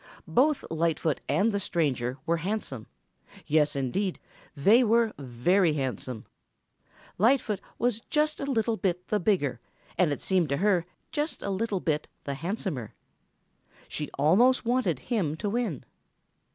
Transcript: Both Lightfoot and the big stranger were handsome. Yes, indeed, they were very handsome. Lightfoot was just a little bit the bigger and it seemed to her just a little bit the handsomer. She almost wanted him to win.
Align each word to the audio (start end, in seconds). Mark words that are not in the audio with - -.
Both 0.27 0.65
Lightfoot 0.71 1.21
and 1.29 1.49
the 1.51 1.57
big 1.57 1.61
stranger 1.61 2.17
were 2.25 2.37
handsome. 2.37 2.87
Yes, 3.45 3.75
indeed, 3.75 4.17
they 4.57 4.83
were 4.83 5.13
very 5.19 5.73
handsome. 5.73 6.25
Lightfoot 7.19 7.61
was 7.77 8.01
just 8.01 8.39
a 8.39 8.49
little 8.51 8.77
bit 8.77 9.09
the 9.09 9.19
bigger 9.19 9.59
and 9.99 10.11
it 10.11 10.19
seemed 10.19 10.49
to 10.49 10.57
her 10.57 10.87
just 11.11 11.43
a 11.43 11.51
little 11.51 11.81
bit 11.81 12.07
the 12.23 12.33
handsomer. 12.33 12.95
She 13.87 14.09
almost 14.17 14.65
wanted 14.65 14.97
him 15.13 15.37
to 15.37 15.47
win. 15.51 15.85